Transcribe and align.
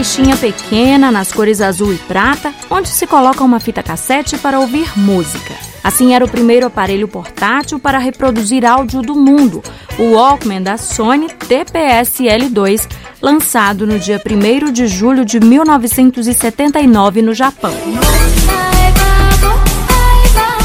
caixinha 0.00 0.34
pequena 0.34 1.12
nas 1.12 1.30
cores 1.30 1.60
azul 1.60 1.92
e 1.92 1.98
prata, 1.98 2.54
onde 2.70 2.88
se 2.88 3.06
coloca 3.06 3.44
uma 3.44 3.60
fita 3.60 3.82
cassete 3.82 4.38
para 4.38 4.58
ouvir 4.58 4.90
música. 4.98 5.52
Assim 5.84 6.14
era 6.14 6.24
o 6.24 6.28
primeiro 6.28 6.66
aparelho 6.66 7.06
portátil 7.06 7.78
para 7.78 7.98
reproduzir 7.98 8.64
áudio 8.64 9.02
do 9.02 9.14
mundo, 9.14 9.62
o 9.98 10.14
Walkman 10.14 10.62
da 10.62 10.78
Sony 10.78 11.26
TPS-L2, 11.26 12.88
lançado 13.20 13.86
no 13.86 13.98
dia 13.98 14.18
1 14.18 14.72
de 14.72 14.86
julho 14.86 15.22
de 15.22 15.38
1979 15.38 17.20
no 17.20 17.34
Japão. 17.34 17.74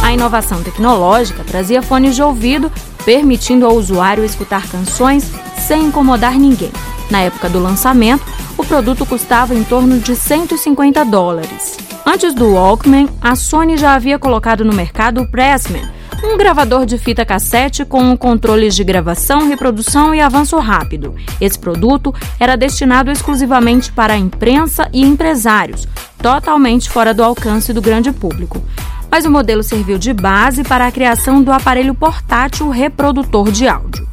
A 0.02 0.14
inovação 0.14 0.64
tecnológica 0.64 1.44
trazia 1.44 1.82
fones 1.82 2.16
de 2.16 2.24
ouvido, 2.24 2.72
permitindo 3.04 3.66
ao 3.66 3.76
usuário 3.76 4.24
escutar 4.24 4.66
canções 4.70 5.30
sem 5.68 5.88
incomodar 5.88 6.40
ninguém. 6.40 6.72
Na 7.12 7.20
época 7.20 7.50
do 7.50 7.60
lançamento, 7.60 8.24
o 8.66 8.68
produto 8.68 9.06
custava 9.06 9.54
em 9.54 9.64
torno 9.64 10.00
de 10.00 10.16
150 10.16 11.06
dólares. 11.06 11.78
Antes 12.04 12.34
do 12.34 12.54
Walkman, 12.54 13.08
a 13.22 13.36
Sony 13.36 13.78
já 13.78 13.94
havia 13.94 14.18
colocado 14.18 14.66
no 14.66 14.74
mercado 14.74 15.22
o 15.22 15.28
Pressman, 15.28 15.88
um 16.24 16.36
gravador 16.36 16.84
de 16.84 16.98
fita 16.98 17.24
cassete 17.24 17.86
com 17.86 18.18
controles 18.18 18.76
de 18.76 18.84
gravação, 18.84 19.48
reprodução 19.48 20.16
e 20.16 20.20
avanço 20.20 20.58
rápido. 20.58 21.14
Esse 21.40 21.60
produto 21.60 22.14
era 22.40 22.56
destinado 22.56 23.12
exclusivamente 23.12 23.92
para 23.92 24.14
a 24.14 24.18
imprensa 24.18 24.90
e 24.92 25.04
empresários, 25.04 25.88
totalmente 26.18 26.90
fora 26.90 27.14
do 27.14 27.24
alcance 27.24 27.72
do 27.72 27.82
grande 27.82 28.12
público. 28.12 28.64
Mas 29.12 29.26
o 29.26 29.32
modelo 29.32 29.62
serviu 29.62 30.00
de 30.00 30.12
base 30.12 30.64
para 30.64 30.88
a 30.88 30.92
criação 30.92 31.44
do 31.44 31.52
aparelho 31.52 31.94
portátil 31.94 32.70
reprodutor 32.70 33.52
de 33.52 33.68
áudio. 33.68 34.05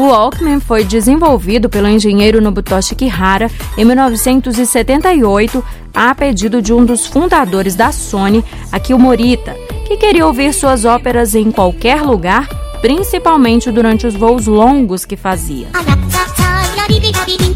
O 0.00 0.04
Walkman 0.04 0.60
foi 0.60 0.82
desenvolvido 0.82 1.68
pelo 1.68 1.86
engenheiro 1.86 2.40
Nobutoshi 2.40 2.94
Kihara 2.94 3.50
em 3.76 3.84
1978 3.84 5.62
a 5.92 6.14
pedido 6.14 6.62
de 6.62 6.72
um 6.72 6.86
dos 6.86 7.06
fundadores 7.06 7.74
da 7.74 7.92
Sony, 7.92 8.42
Akio 8.72 8.98
Morita, 8.98 9.54
que 9.86 9.98
queria 9.98 10.26
ouvir 10.26 10.54
suas 10.54 10.86
óperas 10.86 11.34
em 11.34 11.50
qualquer 11.50 12.00
lugar, 12.00 12.48
principalmente 12.80 13.70
durante 13.70 14.06
os 14.06 14.14
voos 14.14 14.46
longos 14.46 15.04
que 15.04 15.18
fazia. 15.18 15.68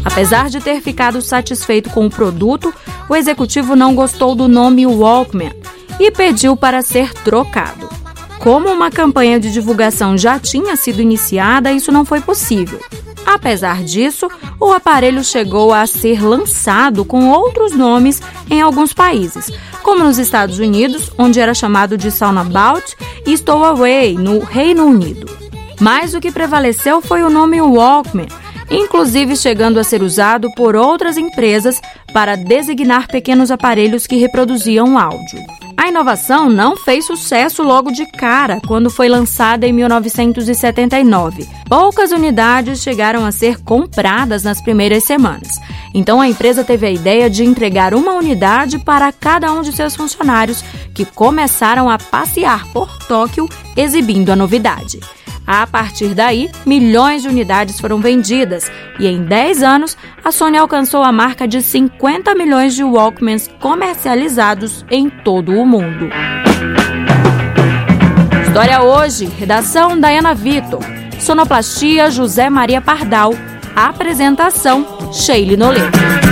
Apesar 0.05 0.47
de 0.47 0.59
ter 0.59 0.81
ficado 0.81 1.23
satisfeito 1.23 1.89
com 1.89 2.05
o 2.05 2.11
produto, 2.11 2.71
o 3.09 3.15
executivo 3.15 3.75
não 3.75 3.95
gostou 3.95 4.35
do 4.35 4.47
nome 4.47 4.85
Walkman 4.85 5.51
e 5.99 6.11
pediu 6.11 6.55
para 6.55 6.83
ser 6.83 7.11
trocado. 7.11 7.84
Como 8.45 8.69
uma 8.69 8.91
campanha 8.91 9.39
de 9.39 9.51
divulgação 9.51 10.15
já 10.15 10.37
tinha 10.37 10.75
sido 10.75 11.01
iniciada, 11.01 11.71
isso 11.71 11.91
não 11.91 12.05
foi 12.05 12.21
possível. 12.21 12.79
Apesar 13.25 13.83
disso, 13.83 14.27
o 14.59 14.71
aparelho 14.71 15.23
chegou 15.23 15.73
a 15.73 15.87
ser 15.87 16.23
lançado 16.23 17.03
com 17.03 17.31
outros 17.31 17.71
nomes 17.71 18.21
em 18.47 18.61
alguns 18.61 18.93
países, 18.93 19.51
como 19.81 20.03
nos 20.03 20.19
Estados 20.19 20.59
Unidos, 20.59 21.11
onde 21.17 21.39
era 21.39 21.55
chamado 21.55 21.97
de 21.97 22.11
Soundabout, 22.11 22.95
e 23.25 23.35
Stowaway, 23.35 24.13
no 24.13 24.37
Reino 24.37 24.85
Unido. 24.85 25.25
Mas 25.79 26.13
o 26.13 26.21
que 26.21 26.31
prevaleceu 26.31 27.01
foi 27.01 27.23
o 27.23 27.31
nome 27.31 27.59
Walkman, 27.59 28.27
inclusive 28.69 29.35
chegando 29.35 29.79
a 29.79 29.83
ser 29.83 30.03
usado 30.03 30.53
por 30.53 30.75
outras 30.75 31.17
empresas 31.17 31.81
para 32.13 32.35
designar 32.35 33.07
pequenos 33.07 33.49
aparelhos 33.49 34.05
que 34.05 34.17
reproduziam 34.17 34.99
áudio. 34.99 35.64
A 35.85 35.89
inovação 35.89 36.49
não 36.49 36.75
fez 36.75 37.05
sucesso 37.05 37.61
logo 37.61 37.91
de 37.91 38.07
cara 38.07 38.59
quando 38.65 38.89
foi 38.89 39.07
lançada 39.07 39.67
em 39.67 39.71
1979. 39.71 41.47
Poucas 41.69 42.11
unidades 42.11 42.81
chegaram 42.81 43.23
a 43.23 43.31
ser 43.31 43.61
compradas 43.61 44.41
nas 44.41 44.59
primeiras 44.59 45.03
semanas. 45.03 45.61
Então 45.93 46.19
a 46.19 46.27
empresa 46.27 46.63
teve 46.63 46.87
a 46.87 46.91
ideia 46.91 47.29
de 47.29 47.43
entregar 47.43 47.93
uma 47.93 48.15
unidade 48.15 48.79
para 48.79 49.11
cada 49.11 49.53
um 49.53 49.61
de 49.61 49.71
seus 49.73 49.95
funcionários, 49.95 50.63
que 50.91 51.05
começaram 51.05 51.87
a 51.87 51.99
passear 51.99 52.65
por 52.73 52.89
Tóquio 53.07 53.47
exibindo 53.77 54.31
a 54.31 54.35
novidade. 54.35 54.99
A 55.47 55.67
partir 55.67 56.15
daí, 56.15 56.49
milhões 56.65 57.21
de 57.21 57.27
unidades 57.27 57.79
foram 57.79 57.99
vendidas 57.99 58.71
e 58.99 59.05
em 59.05 59.23
10 59.23 59.61
anos, 59.61 59.95
a 60.23 60.31
Sony 60.31 60.57
alcançou 60.57 61.03
a 61.03 61.11
marca 61.11 61.47
de 61.47 61.61
50 61.61 62.33
milhões 62.33 62.73
de 62.73 62.83
Walkmans 62.83 63.47
comercializados 63.59 64.83
em 64.89 65.09
todo 65.09 65.51
o 65.53 65.65
mundo. 65.65 66.09
História 68.47 68.81
hoje, 68.81 69.25
redação 69.25 69.99
Diana 69.99 70.33
Vitor, 70.33 70.79
sonoplastia 71.19 72.09
José 72.09 72.49
Maria 72.49 72.81
Pardal, 72.81 73.33
apresentação 73.75 75.11
Sheila 75.11 75.57
Noleto. 75.57 76.24